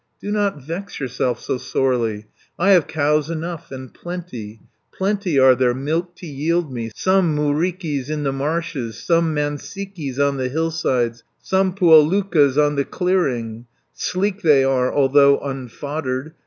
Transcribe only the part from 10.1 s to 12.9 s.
on the hill sides, Some, Puolukkas, on the